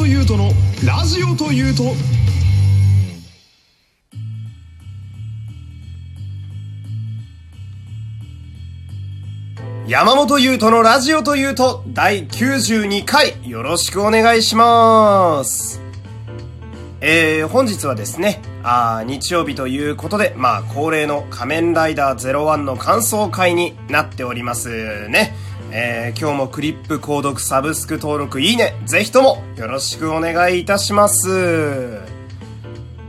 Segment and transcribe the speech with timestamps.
[0.00, 0.50] 本優斗の
[0.86, 1.82] ラジオというと
[9.86, 15.82] 山本優斗のラジオというと第92回よろしくお願いします。
[17.02, 25.34] えー、本日はですね、あ日曜日ということで、まあ恒例の仮面ライダー01の感想会になっておりますね。
[25.72, 32.00] えー、今日もクリップ購読サブスク登録いいね、ぜひともよろしくお願いいたします。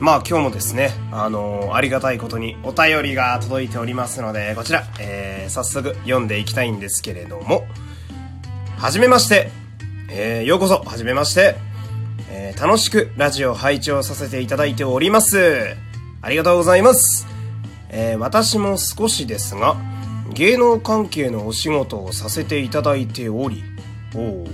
[0.00, 7.64] まあ今日もですね、あのーありがたいことにお便りが届いておりますので、こちら、えー、早速読んでいきたいんですけれども、
[8.76, 9.50] はじめまして、
[10.10, 11.56] えー、ようこそ、はじめまして、
[12.28, 15.74] えー、楽しくラジオ拝聴させていただいております。
[16.20, 17.26] ありがとうございます。
[17.88, 19.76] えー、私も少しですが、
[20.32, 23.62] 芸能関係のお仕事をさせていただいており、
[24.14, 24.44] お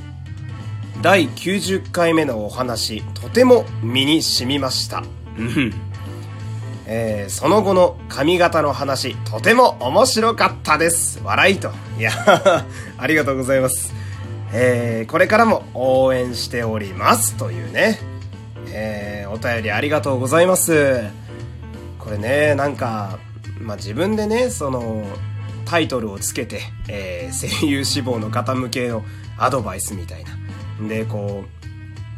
[1.02, 5.04] 第90回目のお話、とても身に染みました。
[5.38, 5.72] うん。
[6.86, 11.20] えーその後の髪型の話、とても面白かったです。
[11.22, 11.70] 笑いと。
[11.98, 12.12] いや、
[12.98, 13.94] ありがとうございます。
[14.52, 17.34] えーこれからも応援しております。
[17.34, 18.00] というね。
[18.72, 21.04] えーお便りありがとうございます。
[21.98, 23.18] これね、なんか、
[23.60, 25.04] まあ、自分でね、その、
[25.68, 29.04] タイトルをつけて、えー声優志望の方向けの
[29.36, 30.88] アドバイスみたいな。
[30.88, 31.44] で、こ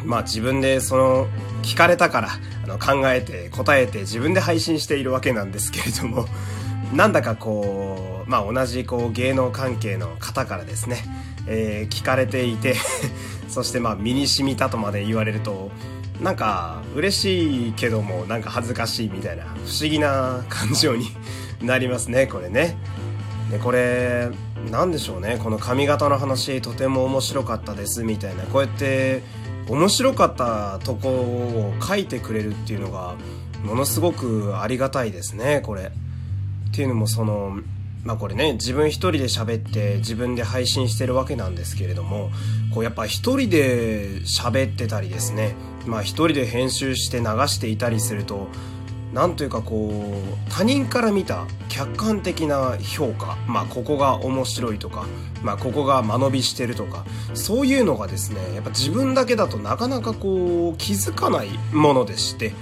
[0.05, 1.27] う、まあ自分でその
[1.63, 2.29] 聞かれたから
[2.65, 6.27] あの考えて答えて自分で配信しているわけなんですけれども
[6.95, 11.05] なんだかこうまあ同じこう芸能関係の方からですね、
[11.47, 12.77] えー聞かれていて
[13.49, 15.71] そしてまあ身に染みたとまで言われると
[16.23, 21.11] なんか嬉しいけどもなんか恥ずかしいみたいな不思議な感情に
[21.61, 22.79] なりますねこれね。
[23.51, 24.31] でこれ
[24.71, 25.39] なんでしょうね。
[25.43, 28.45] この髪型の話とても面白かったですみたいな。
[28.45, 29.23] こうやって
[29.69, 33.17] 面白かったとこを書いてくれるっていうのが
[33.65, 35.93] ものすごくありがたいですねこれ。
[36.71, 37.59] っていうのもその
[38.05, 42.31] まあこれね自分一人で喋って自分で配信してるわけなんですけれども
[42.73, 45.55] こうやっぱ一人で喋ってたりですね
[45.87, 48.49] まあ一人で編集して流していたりすると
[49.13, 53.37] なんというかこう他人から見た客観的な評価。
[53.47, 55.07] まあここが面白いとか
[55.43, 57.05] まあここが間延びしてるとか
[57.35, 62.53] そういうのがですねやっぱ自分だけだとなかなかこう気づかないものでして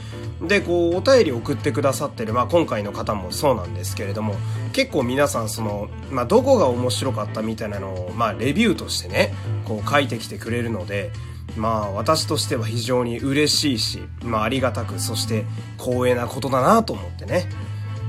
[0.41, 4.37] でこうお便り送ってくださってる、まあ、今回の方もそうなんですけれども
[4.72, 11.10] 結構皆さんその、まあ、どこが面白かったみたいなのを、まあ、レビューとしてねこう書いてきてくれるので
[11.56, 15.44] まあ私としては非常に嬉しいし、まあありがたく、そして
[15.78, 17.48] 光栄なことだなと思ってね。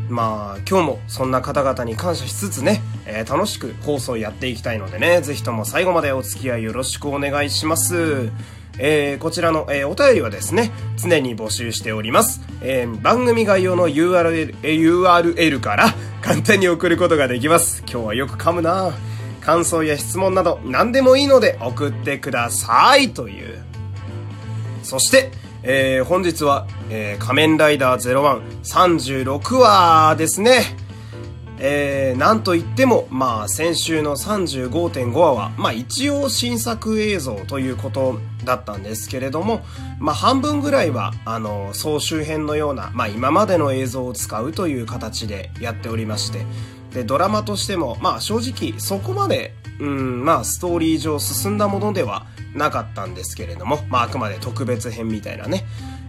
[0.10, 8.30] まあ今日もそんな方々に感謝しつつね、えー楽しく放送やっていきたいのでね、ぜひとも最後までお付き合いよろしくお願いします。
[8.78, 12.42] えーこちらの、えーお便りはですね、常に募集しております。
[12.62, 17.84] えー番組概要の URL、えー URL から簡単に送ることができます。
[17.90, 18.92] 今日はよく噛むな
[19.50, 23.58] 感想や質問など何でもいいので送ってくださいという。
[24.84, 25.32] そして、
[25.64, 30.62] えー本日は、えー仮面ライダー0136話ですね。
[31.58, 39.62] えーなんといっても、まあ、先週の35.5話は、まあ、一応新作映像ということだったんですけれども、
[39.98, 46.46] まあ、半分ぐらいは、あの、総集編のような、まあ、今までの映像を使うという形でやっておりまして、
[46.94, 55.66] で、ドラマとしても、まあ、正直、そこまで、うん、まあ、ストーリー上進んだものではなかったんですけれども、まあ、あくまで特別編みたいなね。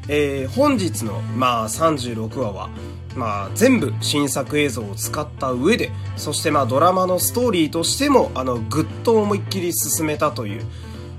[0.08, 2.70] えー本日の、まあ、36話は、
[3.14, 10.64] まあ、全部新作映像を使った上で、そしてまあ、ドラマのストーリーとしても、あの、ぐっと思いっきり進めたという、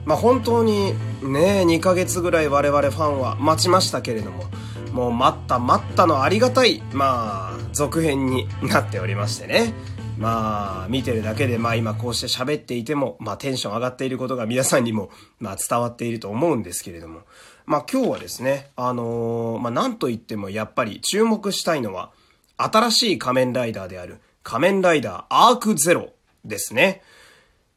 [0.06, 4.46] まあ、本当にね、2ヶ月ぐらい我々ファンは待ちましたけれども、
[4.92, 9.74] もう待った待ったのありがたい、まあ、続編になっておりましてね。
[10.18, 15.10] まあ、見てるだけで、まあ今こうして喋っていても、まあテンション上がっていることが皆さんにも、
[15.40, 17.22] まあ伝わっていると思うんですけれども。
[17.66, 22.12] まあ今日はですね、あのーまあなんと言ってもやっぱり注目したいのは、
[22.58, 26.10] 新しい仮面ライダーである仮面ライダーアークゼロ
[26.46, 27.02] ですね。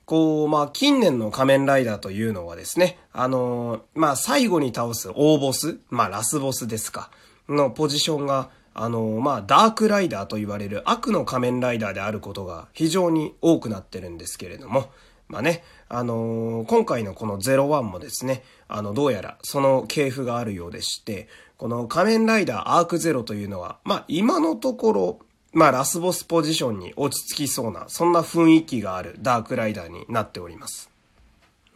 [0.05, 7.11] こう、まあ、近年の仮面ライダーというのはですね、あのーまあ、最後に倒す大ボス、まあ、ラスボスですか、
[7.49, 14.91] のポジションが、あのまあ、ダークライダーと言われる悪の仮面ライダーであることが非常に多くなってるんですけれども、
[15.29, 25.19] まあね、あのー今回のこの01もですね、あの、どうやらその系譜があるようでして、この仮面ライダーアークゼロというのは、まあ、今のところ、
[25.53, 30.94] まあ、ラスボスポジションに落ち着きそうな、そんな雰囲気があるダークライダーになっております。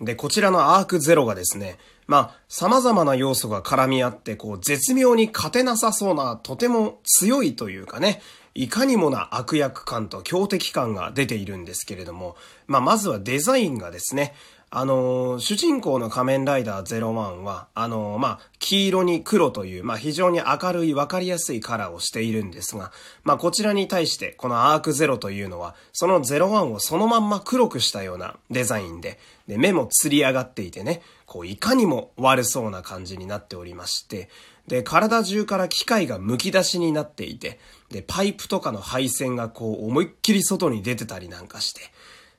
[0.00, 8.23] で、こちらのアークゼロがですね、まあ、様々な要素が絡み合って、こう、絶妙に勝てなさそうな、とても強いというかね、
[8.55, 12.37] いかにもな悪役感と強敵感が出ているんですけれども、
[12.67, 14.35] まあ、まずはデザインがですね、
[14.71, 22.93] あのー、主人公の仮面ライダー01は、あのー、まあ、黄色に黒という、まあ、非常に明るいわかりやすいカラーをしているんですが、
[23.25, 29.19] まあ、こちらに対して、このアークゼロというのは、その01をそのまんま黒くしたようなデザインで、
[29.49, 34.29] で、目もつり上がっていてね、こう、いかにも悪そうな感じになっておりまして、
[34.69, 37.59] で、体中から機械が剥き出しになっていて、
[37.91, 41.81] で、パイプとかの配線がこう、思いっきり外に出てたりなんかして、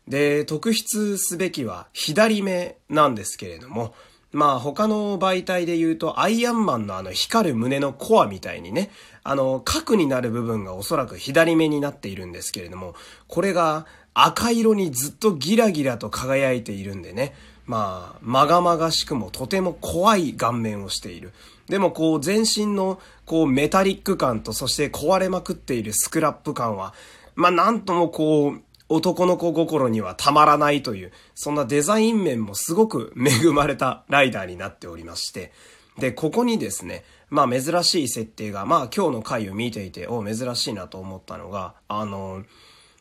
[0.07, 3.95] で、特筆すべきは左目なんですけれども、
[4.31, 8.91] まあ他の媒体で言うとアイアンマンのあの光る胸のコアみたいにね、
[9.23, 12.95] あの核になる部分がおそらく左目になっているんですけれども、
[13.27, 17.33] これが赤色にずっとギラギラと輝いているんでね、
[17.65, 21.31] まあ、まがまがしくもとても怖い顔面をしている。
[21.67, 26.93] でもこう全身のこうメタリック感とそして壊れまくっているスクラップ感は、
[27.35, 35.51] まあなんともこう男の子心にはたまらないという、そんなデザイン面もすごく恵まれたライダーになっておりまして、
[35.99, 42.43] で、ここにですね、まあ珍しい設定が、まあ今日の回を見ていて、お珍しいなと思ったのが、あの、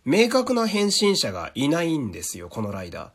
[0.05, 3.11] 明確な変身者がいないんですよ、このライダー。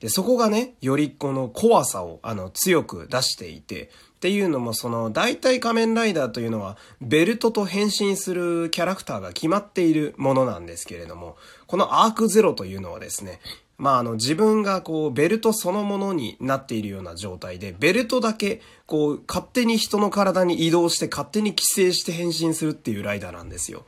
[0.00, 11.36] で、そこがね、よりこの怖さを、あの、強く出していて、っていうのもその大体仮面ライダーというのはベルトと変身するキャラクターが決まっているものなんですけれども
[11.68, 13.38] このアークゼロというのはですね
[13.76, 23.84] まああの自分がこうベルトそのものになっているような状態でベルトだけこう勝手に人の体に移動して勝手に寄生して変身するっていうライダーなんですよ。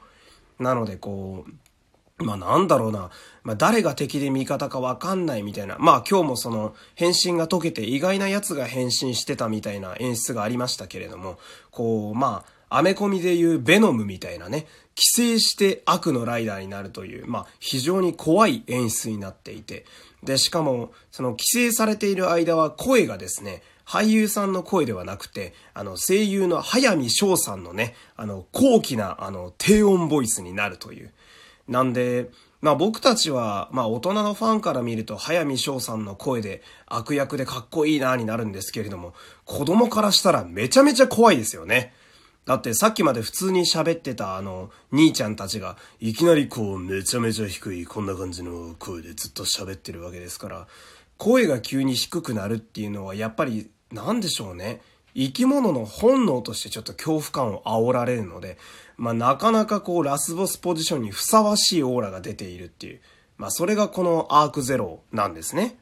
[0.61, 1.53] なのでこう
[2.21, 3.11] まあなんだろうな。
[3.43, 5.77] まあ誰が敵で味方かわかんないみたいな。
[5.79, 11.39] まあ今日もその変身が解けて意外な奴が変身してたみたいな演出がありましたけれども、
[11.71, 19.85] こう、まあ、アメコミでいうベノムみたいなね、寄生して悪のライダーになるという、まあ非常に怖い演出になっていて、
[20.23, 31.13] で、しかも、その寄生されている間は声がですね、俳優さんの声ではなくて、あの、声優の早見翔さんのね、あの、高貴な、あの、低音ボイスになるという。
[31.71, 32.31] なんで、
[32.61, 39.15] まあ僕たちは、まあ大人のファンから見ると、早見翔さんの声で悪役でかっこいいなになるんですけれども、
[39.47, 41.95] 子供からしたらめちゃめちゃ怖いですよね。
[42.45, 50.67] だってさっきまで普通に喋ってたあの、兄ちゃんたちが、いきなりこう、めちゃめちゃ低い、こんな感じの声でずっと喋ってるわけですから、
[51.19, 54.81] 声が急に低くなるっていうのは、やっぱり、なんでしょうね。
[55.15, 58.59] 生き物の本能としてちょっと恐怖感を煽られるので、
[58.97, 63.01] まあなかなかこうラスボスポジションにふさわしいオーラが出ているっていう、
[63.39, 65.77] まあそれがこのアークゼロなんですね。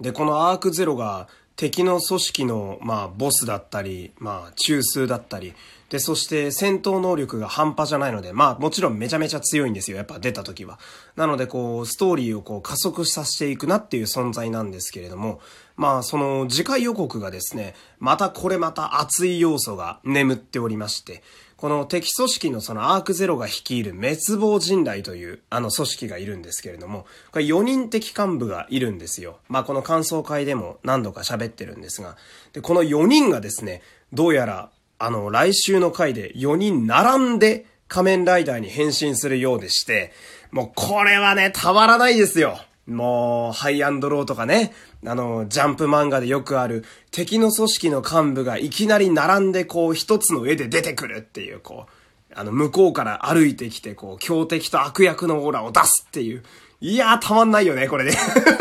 [0.00, 5.54] で、このアークゼロが敵の組織の、まあ、ボスだったり、まあ、中枢だったり、
[5.90, 9.96] で、そして戦闘能力が半端じゃないので、まあ、もちろんめちゃめちゃ強いんですよ。
[9.96, 10.80] やっぱ出た時は。
[11.14, 15.40] なので、こう、ストーリーをこう加速させていくなっていう存在なんですけれども、
[15.76, 21.22] まあ、その次回予告がですね、またこれまた熱い要素が眠っておりまして、
[21.56, 29.38] この敵組織のそのアークゼロが率いる滅亡人雷というあの組織がいるんですけれども、これ4人的幹部がいるんですよ。
[29.48, 32.16] まあこの感想会でも何度か喋ってるんですが、
[32.52, 33.80] で、この4人がですね、
[34.12, 40.12] どうやらあの来週の回で4人並んで仮面ライダーに変身するようでして、
[40.50, 42.58] もうこれはね、たまらないですよ。
[42.86, 44.72] もう、ハイアンドローとかね、
[45.04, 56.44] あの、ジャンプ漫画でよくある、敵の組織の幹部がいきなり並んでこう一つの絵で出てくるっていう、こう、あの、向こうから歩いてきて、こう、強敵と悪役のオーラを出すっていう。
[56.80, 58.12] いやー、たまんないよね、これね。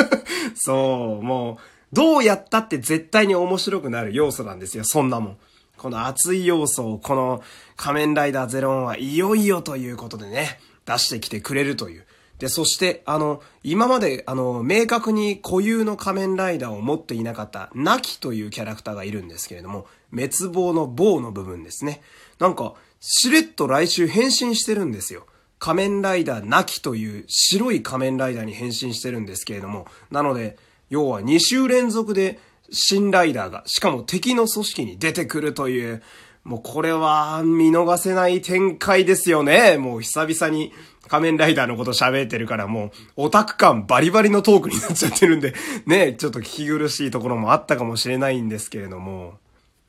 [0.56, 5.38] そう、もう、どうやったって絶対に面白くなる要素なんですよ、そんなもん。
[5.86, 7.44] この熱い要素を、この
[7.75, 12.08] 仮面ライダーゼロンはいよいよということでね、出してきてくれるという。
[12.39, 22.01] で、そして、あの、今まで、あの、明確に固有の仮面ライダーを持っていなかった、ナキというキャラクターがいるんですけれども、滅亡の棒の部分ですね。
[22.39, 25.27] なんか、しれっと来週変身してるんですよ。
[25.60, 30.58] 仮面ライダーナキという白い仮面ライダーに変身してるんですけれども、なので、
[30.89, 32.39] 要は2週連続で
[32.72, 36.02] 新ライダーが、しかも敵の組織に出てくるという、
[36.44, 39.78] もうこれは見逃せない展開ですよね。
[39.78, 40.72] もう久々に
[41.08, 45.54] 仮面ライダーのこと喋ってるからもう、オタク感バリバリのトークになっちゃってるんで、
[45.86, 49.40] ね、ちょっと聞き苦しいところもあったかもしれないんですけれども、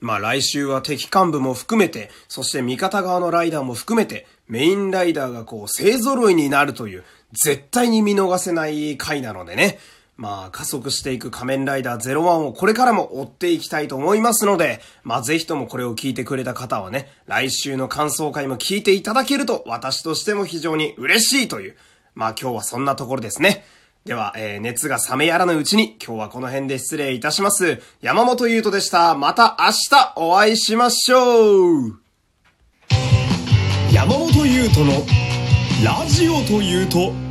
[0.00, 9.78] まあ来週は敵幹部も含めて、そして味方側のライダーも含めて、メインライダーがこう勢揃いになるという、絶対に見逃せない回なのでね、
[10.16, 21.76] まあ加速していく仮面ライダー01をこれからも追っていきたいと思いますので、まあぜひともこれを聞いてくれた方はね、来週の感想会も聞いていただけると私としても非常に嬉しいという、
[22.14, 23.64] まあ今日はそんなところですね。
[24.06, 27.82] では、えー、熱が冷めやらぬうちに今日はこの辺で失礼いたします。
[28.00, 29.16] 山本優斗でした。
[29.16, 32.00] また明日お会いしましょう
[33.92, 34.92] 山本優斗の
[35.84, 37.25] ラジオというと